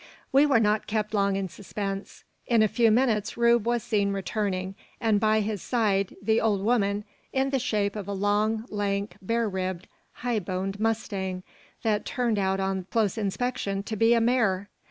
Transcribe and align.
We 0.31 0.47
were 0.47 0.59
not 0.59 0.87
kept 0.87 1.13
long 1.13 1.35
in 1.35 1.47
suspense. 1.47 2.23
In 2.47 2.63
a 2.63 2.67
few 2.67 2.89
minutes 2.89 3.37
Rube 3.37 3.67
was 3.67 3.83
seen 3.83 4.11
returning, 4.13 4.73
and 4.99 5.19
by 5.19 5.41
his 5.41 5.61
side 5.61 6.15
the 6.23 6.41
"old 6.41 6.61
'oman," 6.61 7.05
in 7.31 7.51
the 7.51 7.59
shape 7.59 7.95
of 7.95 8.07
a 8.07 8.13
long, 8.13 8.65
lank, 8.69 9.15
bare 9.21 9.47
ribbed, 9.47 9.87
high 10.13 10.39
boned 10.39 10.79
mustang, 10.79 11.43
that 11.83 12.03
turned 12.03 12.39
out 12.39 12.59
on 12.59 12.85
close 12.89 13.15
inspection 13.15 13.83
to 13.83 13.95
be 13.95 14.15
a 14.15 14.21
mare! 14.21 14.69